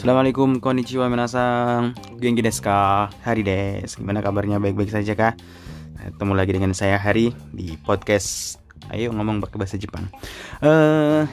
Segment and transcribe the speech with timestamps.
[0.00, 3.12] Assalamualaikum, konnichiwa minasang Genki desu ka?
[3.20, 5.36] Hari des Gimana kabarnya, baik-baik saja kah?
[6.00, 8.56] Ketemu lagi dengan saya Hari di podcast.
[8.88, 10.08] Ayo ngomong pakai bahasa Jepang.
[10.64, 11.28] Uh,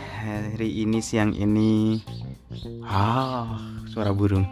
[0.52, 2.04] Hari ini, siang ini.
[2.84, 3.56] Ah,
[3.88, 4.44] suara burung.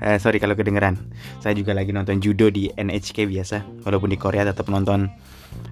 [0.00, 0.96] Uh, Sorry kalau kedengeran.
[1.44, 3.84] Saya juga lagi nonton judo di NHK biasa.
[3.84, 5.04] Walaupun di Korea tetap nonton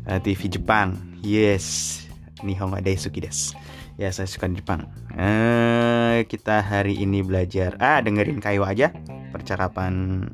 [0.04, 0.92] uh, TV Jepang.
[1.24, 2.04] Yes.
[2.45, 3.56] Nihongo Daisuki desu
[3.96, 4.84] Ya saya suka Jepang.
[5.16, 7.80] Eh, Kita hari ini belajar.
[7.80, 8.92] Ah dengerin kayu aja.
[9.32, 10.24] Percakapan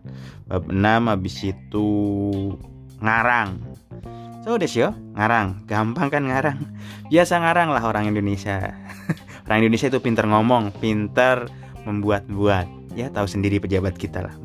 [0.50, 1.88] bab 6 Habis itu
[2.98, 3.62] Ngarang.
[4.42, 4.90] So desu yo.
[5.14, 5.62] Ngarang.
[5.70, 6.58] Gampang kan ngarang?
[7.06, 8.74] Biasa ngarang lah orang Indonesia.
[9.46, 11.50] Orang Indonesia itu pinter ngomong Pinter
[11.82, 12.94] membuat-buat.
[12.94, 14.34] Ya tahu sendiri pejabat kita lah.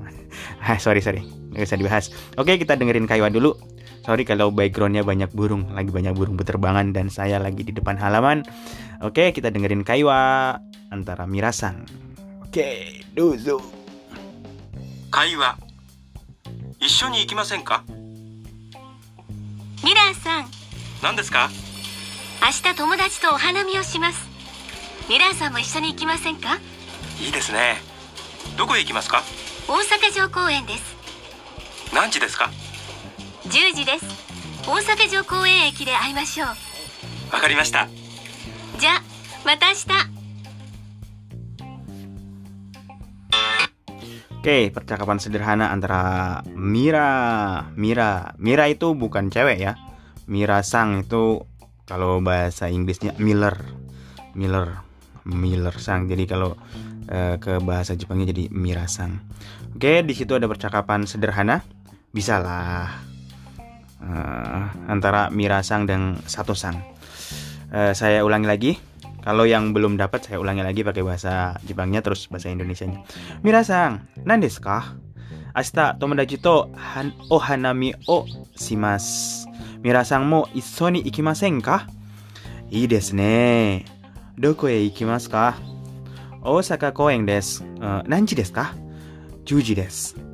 [0.61, 1.25] Ah, Sorry sorry.
[1.53, 2.05] Nggak usah dibahas.
[2.37, 3.57] Oke kita dengerin Kaiwa dulu
[4.02, 8.42] Sorry kalau backgroundnya banyak burung, lagi banyak burung berterbangan dan saya lagi di depan halaman.
[8.98, 10.58] Oke, kita dengerin Kaiwa
[10.90, 11.86] antara Mirasan.
[12.42, 13.62] Oke, dozo.
[15.14, 15.54] Kaiwa.
[16.82, 17.84] 一緒に行きませんか
[19.84, 20.46] ミラーさん
[21.00, 21.48] 何ですか
[22.42, 24.28] 明日友達とお花見をします
[25.08, 26.58] ミラーさんも一緒に行きませんか
[27.24, 27.76] いいですね
[28.58, 29.22] どこへ行きますか
[29.68, 30.96] 大阪城公園です
[31.94, 32.50] 何時ですか
[33.46, 34.06] 10時です
[34.66, 36.48] 大阪城公園駅で会いましょう
[37.34, 37.88] わかりました
[38.78, 39.02] じゃあ
[39.44, 40.22] また明日
[44.42, 49.78] Oke, percakapan sederhana antara Mira, Mira, Mira itu bukan cewek ya.
[50.26, 51.46] Mira Sang itu
[51.86, 53.54] kalau bahasa Inggrisnya Miller,
[54.34, 54.82] Miller,
[55.22, 56.10] Miller Sang.
[56.10, 56.58] Jadi kalau
[57.06, 59.22] eh, ke bahasa Jepangnya jadi Mira Sang.
[59.78, 61.62] Oke, di situ ada percakapan sederhana.
[62.10, 62.98] Bisalah
[64.02, 66.76] eh, antara Mira Sang dan Sato Sang.
[67.72, 68.72] Eh, saya ulangi lagi.
[69.22, 73.06] Kalau yang belum dapat saya ulangi lagi pakai bahasa Jepangnya terus bahasa Indonesianya.
[73.46, 74.98] Mirasang, nan desu ka?
[75.54, 78.26] Ashita tomodachi to han o hanami o
[78.58, 79.46] shimasu.
[79.86, 81.86] Mirasang mo issou ni ikimasen ka?
[82.74, 83.86] Ii desu ne.
[84.34, 85.54] Doko e ikimasu ka?
[86.42, 87.62] Osaka koen desu.
[87.78, 88.74] Uh, nanji desu ka?
[89.44, 90.25] 10時です。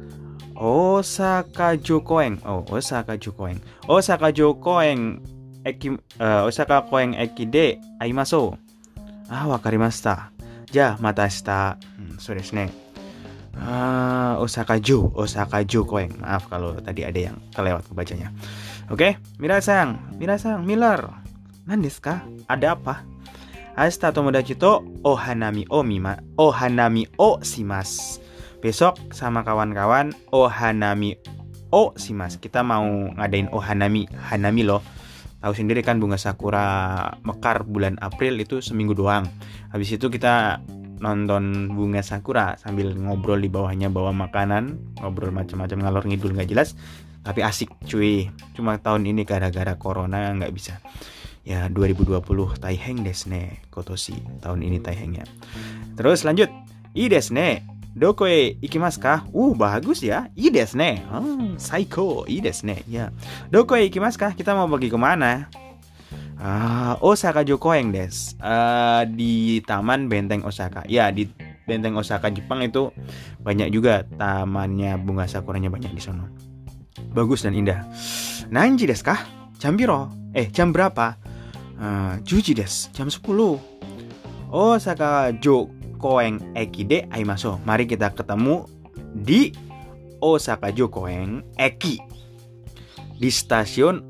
[0.56, 2.42] Osaka Jokoeng.
[2.46, 3.58] Oh, Osaka Jokoeng.
[3.90, 5.22] Osaka Jokoeng
[5.64, 8.58] Eki uh, Osaka Koeng Eki de Aimaso.
[9.32, 10.30] Ah, wakarimasta.
[10.74, 11.80] Ja, mata shita.
[11.98, 12.68] Hmm, so desu ne.
[13.54, 16.20] Uh, ah, Osaka Jo, Osaka Jo Koeng.
[16.20, 18.30] Maaf kalau tadi ada yang kelewat pembacanya.
[18.92, 19.40] Oke, okay?
[19.40, 21.08] Mirasang, Mirasang, Miller.
[21.64, 22.04] Nandis?
[22.52, 23.08] Ada apa?
[23.74, 28.23] Hasta tomodachi to ohanami o mima, ohanami o shimasu.
[28.64, 31.20] Besok sama kawan-kawan ohanami
[31.68, 32.40] o shimasu.
[32.40, 32.88] Kita mau
[33.20, 34.80] ngadain ohanami, hanami loh.
[35.44, 39.28] Tahu sendiri kan bunga sakura mekar bulan April itu seminggu doang.
[39.76, 40.64] Habis itu kita
[41.04, 46.80] nonton bunga sakura sambil ngobrol di bawahnya bawa makanan, ngobrol macam-macam ngalor ngidul nggak jelas,
[47.28, 48.32] tapi asik cuy.
[48.56, 50.80] Cuma tahun ini gara-gara corona nggak bisa.
[51.44, 52.24] Ya 2020
[52.64, 55.28] Taiheng desne Kotoshi tahun ini Taihengnya.
[56.00, 56.48] Terus lanjut.
[56.96, 59.22] I desne Doko e ikimasu ka?
[59.30, 60.26] Uh, bagus ya.
[60.34, 61.06] I desne.
[61.06, 62.26] Hmm, saiko.
[62.26, 62.82] I desne.
[62.90, 63.14] Ya.
[63.54, 64.30] Doko e ikimasu ka?
[64.34, 65.46] Kita mau pergi ke mana?
[66.42, 68.34] Ah, Osaka Jokoeng des.
[68.42, 70.82] Ah, di Taman Benteng Osaka.
[70.90, 71.30] Ya, di
[71.70, 72.92] Benteng Osaka Jepang itu
[73.40, 76.28] banyak juga tamannya bunga sakuranya banyak di sana.
[77.14, 77.86] Bagus dan indah.
[78.50, 79.22] Nanji desu kah?
[79.62, 80.12] Jam biro?
[80.34, 81.16] Eh, jam berapa?
[81.78, 83.22] Uh, Juji des, jam 10.
[84.54, 85.34] Osaka
[86.04, 87.64] Jokoeng Eki aimaso.
[87.64, 88.68] Mari kita ketemu
[89.16, 89.56] di
[90.20, 91.96] Osaka Jokoeng Eki.
[93.16, 94.04] Di stasiun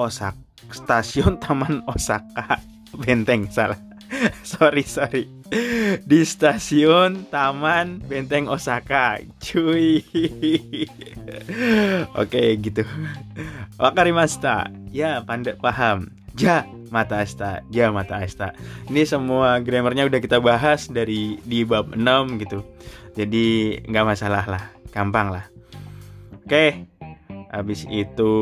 [0.00, 0.40] Osaka
[0.72, 2.56] stasiun Taman Osaka
[3.04, 3.76] Benteng salah.
[4.48, 5.28] Sorry sorry.
[6.08, 10.00] Di stasiun Taman Benteng Osaka cuy.
[12.16, 12.80] Oke gitu.
[13.76, 16.08] Wakarimashita ya pandai paham.
[16.32, 17.62] Ja mata asta.
[17.70, 18.52] Ja mata asta.
[18.90, 22.62] Ini semua grammarnya udah kita bahas dari di bab 6 gitu.
[23.16, 24.64] Jadi nggak masalah lah.
[24.92, 25.46] Gampang lah.
[26.44, 26.86] Oke.
[27.50, 28.32] Habis itu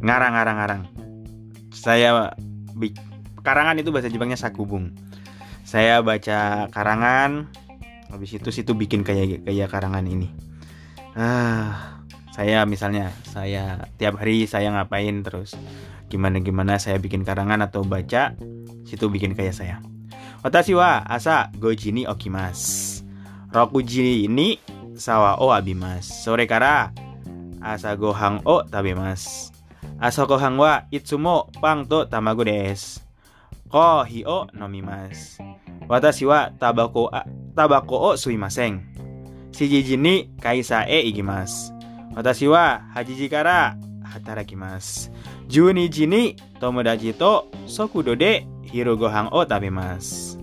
[0.00, 0.82] ngarang ngarang ngarang.
[1.74, 2.32] Saya
[3.44, 4.94] karangan itu bahasa Jepangnya sakubung.
[5.66, 7.46] Saya baca karangan
[8.10, 10.30] habis itu situ bikin kayak kayak karangan ini.
[11.14, 15.58] Ah saya misalnya saya tiap hari saya ngapain terus
[16.10, 18.34] gimana-gimana saya bikin karangan atau baca,
[18.82, 19.78] situ bikin kayak saya.
[20.42, 23.00] Watashi wa asa gojini okimas.
[23.52, 24.56] Rokuji ini
[24.96, 26.10] sawa o abimasu.
[26.10, 26.90] Sore kara
[27.60, 29.52] asa gohang o tabimasu.
[30.00, 33.04] Asa gohang wa itsumo pang to tamago desu.
[33.68, 35.44] Kohi o nomimasu.
[35.86, 37.22] Watashi wa tabako a,
[37.52, 38.80] tabako o suimaseng.
[39.52, 41.74] Shijiji ni kaisa e igimasu.
[42.16, 43.76] Watashi wa hajiji kara
[44.08, 45.10] hatarakimasu.
[45.50, 50.38] Juniji ni tomodachi to sokudo de hirogohan o tabemasu.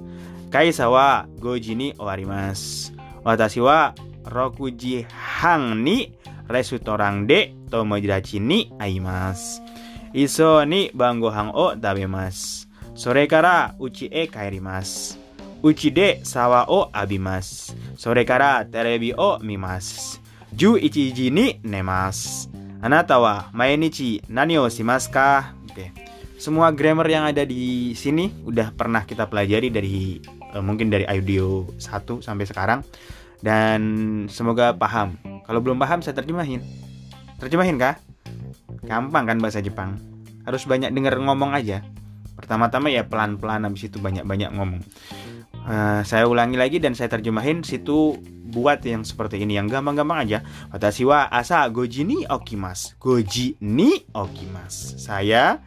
[0.49, 2.91] Kaisa wa goji ni owarimasu.
[3.23, 3.93] Watashi wa
[4.25, 5.05] rokuji
[5.41, 6.11] hang ni
[6.49, 9.61] restoran de tomodachi ni aimasu.
[10.13, 12.67] Iso ni bangohan o tabemasu.
[12.93, 15.15] Sore kara uchi e kairimasu.
[15.63, 17.73] Uchi de sawa o abimasu.
[17.97, 20.19] Sore kara terebi o mimasu.
[20.53, 21.59] Ju ichiji ni
[22.87, 23.03] nemasu.
[23.03, 25.53] Anata wa mainichi nani o shimasu ka?
[25.69, 25.91] Oke.
[26.39, 31.67] Semua grammar yang ada di sini udah pernah kita pelajari dari eh, mungkin dari audio
[31.75, 32.79] 1 sampai sekarang
[33.43, 33.81] dan
[34.31, 35.17] semoga paham.
[35.45, 36.61] Kalau belum paham saya terjemahin.
[37.37, 37.99] Terjemahin kah?
[38.85, 39.97] Gampang kan bahasa Jepang.
[40.47, 41.83] Harus banyak denger ngomong aja.
[42.37, 44.81] Pertama-tama ya pelan-pelan habis itu banyak-banyak ngomong.
[45.67, 48.15] Eh, saya ulangi lagi dan saya terjemahin situ
[48.47, 50.39] buat yang seperti ini yang gampang-gampang aja.
[50.71, 52.95] Watashi wa asa goji ni okimasu.
[52.95, 54.95] Goji ni okimasu.
[54.95, 55.59] Saya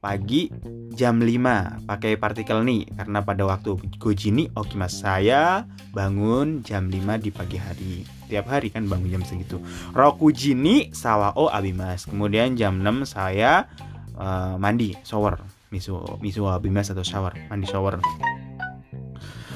[0.00, 0.48] pagi
[0.96, 7.20] jam 5 pakai partikel ni karena pada waktu goji ni okimasu saya bangun jam 5
[7.20, 8.08] di pagi hari.
[8.24, 9.60] Tiap hari kan bangun jam segitu.
[9.92, 12.08] Rokuji ni sawa o abimas.
[12.08, 13.68] Kemudian jam 6 saya
[14.16, 15.44] eh, mandi, shower.
[15.68, 18.00] Misu misu abimas atau shower, mandi shower.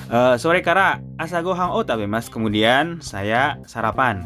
[0.04, 2.28] Eh, sore kara asagohan o tabemas.
[2.28, 4.20] Kemudian saya sarapan.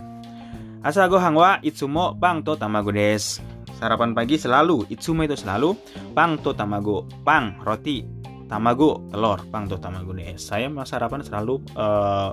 [0.82, 3.38] Asagohan wa itsumo pang to tamago des.
[3.78, 5.78] Sarapan pagi selalu itsumo itu selalu
[6.18, 7.06] pang to tamago.
[7.22, 8.02] Pang roti
[8.50, 10.42] tamago telur pang to tamago des.
[10.42, 12.30] Saya sarapan selalu eh,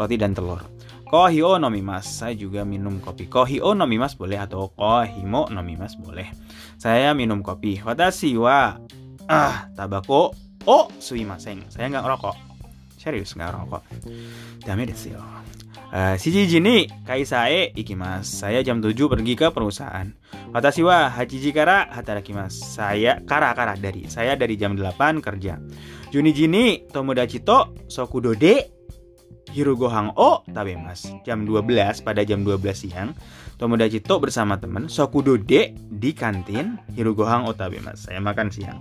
[0.00, 0.64] roti dan telur.
[1.12, 2.08] Kohi o nomimas.
[2.08, 3.28] Saya juga minum kopi.
[3.28, 6.32] Kohi o nomimas boleh atau kohimo nomimas boleh.
[6.80, 7.84] Saya minum kopi.
[7.84, 8.80] Watashi wa
[9.28, 10.32] ah tabako
[10.64, 11.68] o suimasen.
[11.68, 12.51] Saya nggak ngerokok.
[13.02, 13.82] Serius nggak ngerokok.
[14.62, 15.22] Dame desu yo.
[15.90, 18.46] Uh, shijiji ni kaisa e ikimasu.
[18.46, 20.06] Saya jam 7 pergi ke perusahaan.
[20.54, 22.62] Watashi wa hachiji kara hatarakimasu.
[22.62, 24.06] Saya kara kara dari.
[24.06, 25.58] Saya dari jam 8 kerja.
[26.14, 28.70] Juniji ni tomodachi to sokudo de
[29.50, 31.18] hirugohan o tabemasu.
[31.26, 33.10] Jam 12 pada jam 12 siang
[33.58, 34.90] Tomodachi to bersama teman
[35.46, 38.08] de di kantin Hirugohan o tabemasu.
[38.10, 38.80] Saya makan siang.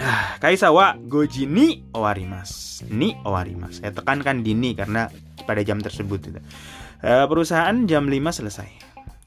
[0.00, 2.88] Ah, Kaisa wa goji ni owarimasu.
[2.88, 3.84] Ni owarimasu.
[3.84, 5.12] Saya tekankan di ni karena
[5.44, 6.40] pada jam tersebut itu.
[7.02, 8.70] Eh, perusahaan jam 5 selesai.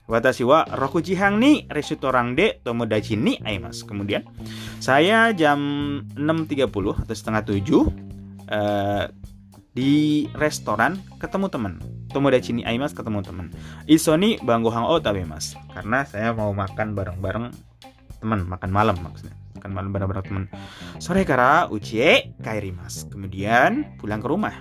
[0.06, 3.85] Watashi wa rokuji hang ni restoran de tomodachi ni aimasu.
[3.85, 4.25] Kemudian
[4.81, 5.59] saya jam
[6.17, 6.69] 6.30
[7.06, 7.62] atau setengah 7
[8.50, 9.03] eh,
[9.75, 11.73] di restoran ketemu teman.
[12.09, 13.53] Tomodachi ni aimasu ketemu teman.
[13.85, 15.62] Iso ni banggohan o tabemasu.
[15.69, 17.45] Karena saya mau makan bareng-bareng
[18.17, 19.44] teman, makan malam maksudnya.
[19.65, 20.45] Makan malam bareng-bareng teman.
[21.01, 23.09] Sore kara uchi e kairimasu.
[23.09, 24.53] Kemudian pulang ke rumah.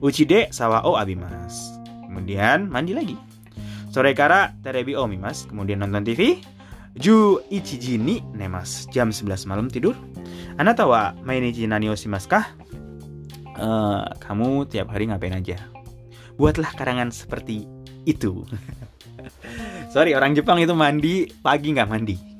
[0.00, 1.84] Uchi de sawa o abimasu.
[2.08, 3.20] Kemudian mandi lagi.
[3.92, 5.52] Sore kara terebi o mimasu.
[5.52, 6.40] Kemudian nonton TV.
[6.96, 8.88] Ju ichiji ni nemasu.
[8.96, 9.92] Jam 11 malam tidur.
[10.56, 12.48] Anata wa mainichi nani o shimasu ka?
[13.60, 15.60] Eh, kamu tiap hari ngapain aja?
[16.40, 17.68] Buatlah karangan seperti
[18.08, 18.40] itu.
[19.92, 22.35] Sorry, orang Jepang itu mandi pagi nggak mandi.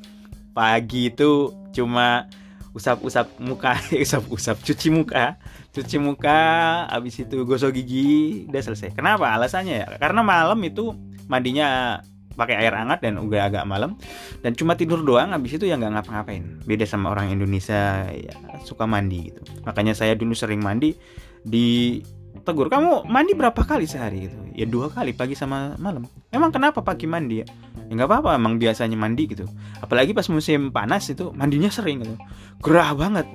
[0.56, 2.24] Pagi itu cuma
[2.72, 5.36] usap-usap muka, usap-usap cuci muka,
[5.76, 6.40] cuci muka,
[6.88, 8.96] habis itu gosok gigi, udah selesai.
[8.96, 9.36] Kenapa?
[9.36, 10.96] Alasannya ya, karena malam itu
[11.28, 12.00] mandinya
[12.36, 13.96] pakai air hangat dan udah agak malam
[14.44, 16.60] dan cuma tidur doang habis itu ya nggak ngapa-ngapain.
[16.68, 19.40] Beda sama orang Indonesia ya suka mandi gitu.
[19.64, 20.92] Makanya saya dulu sering mandi
[21.40, 21.98] di
[22.44, 22.68] tegur.
[22.68, 24.36] Kamu mandi berapa kali sehari gitu?
[24.52, 26.04] Ya dua kali pagi sama malam.
[26.28, 27.48] Emang kenapa pagi mandi ya
[27.86, 29.46] ya nggak apa-apa emang biasanya mandi gitu.
[29.78, 32.14] Apalagi pas musim panas itu mandinya sering gitu.
[32.62, 33.26] Gerah banget.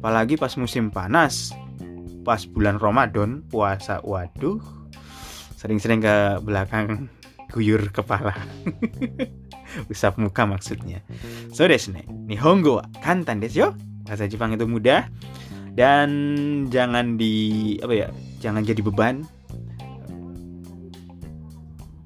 [0.00, 1.52] Apalagi pas musim panas
[2.20, 4.60] pas bulan Ramadan puasa waduh
[5.56, 7.08] sering-sering ke belakang
[7.52, 8.32] guyur kepala.
[9.92, 11.04] Usap muka maksudnya.
[11.52, 13.68] So desu ne nihongo wa kantan desu yo.
[14.06, 15.06] Bahasa Jepang itu mudah.
[15.70, 16.10] Dan
[16.66, 18.08] jangan di apa ya
[18.42, 19.22] jangan jadi beban.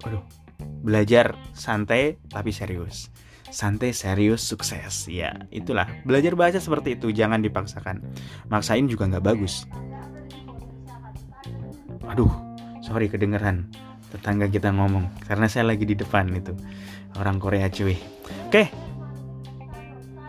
[0.05, 0.21] Waduh,
[0.85, 3.09] belajar santai tapi serius.
[3.49, 5.09] Santai serius sukses.
[5.09, 5.89] Ya itulah.
[6.05, 8.05] Belajar bahasa seperti itu jangan dipaksakan.
[8.53, 9.65] Maksain juga nggak bagus.
[12.05, 12.29] Aduh
[12.85, 13.73] sorry kedengeran
[14.13, 16.53] tetangga kita ngomong karena saya lagi di depan itu.
[17.17, 17.97] Orang Korea cuy.
[18.53, 18.69] Oke.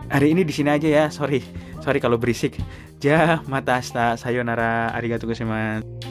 [0.06, 1.44] Hari ini di sini aja ya sorry.
[1.84, 2.56] Sorry kalau berisik.
[3.04, 6.05] Ja mata asta sayonara arigatou gozaimasu